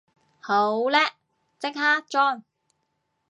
[0.39, 0.97] 好叻，
[1.59, 2.43] 即刻裝